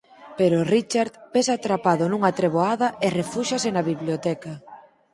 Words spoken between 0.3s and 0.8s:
Pero